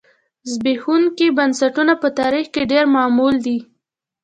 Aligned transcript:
زبېښونکي 0.51 1.27
بنسټونه 1.37 1.93
په 2.01 2.07
تاریخ 2.19 2.45
کې 2.53 2.63
ډېر 2.71 2.85
معمول 2.95 3.35
دي 3.45 3.57